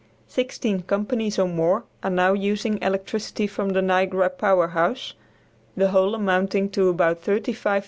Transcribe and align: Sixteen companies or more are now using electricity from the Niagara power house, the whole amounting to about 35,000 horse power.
Sixteen 0.25 0.81
companies 0.81 1.37
or 1.37 1.47
more 1.47 1.83
are 2.01 2.09
now 2.09 2.33
using 2.33 2.81
electricity 2.81 3.45
from 3.45 3.69
the 3.69 3.83
Niagara 3.83 4.31
power 4.31 4.69
house, 4.69 5.13
the 5.77 5.89
whole 5.89 6.15
amounting 6.15 6.69
to 6.71 6.89
about 6.89 7.19
35,000 7.19 7.53
horse 7.53 7.63
power. 7.63 7.79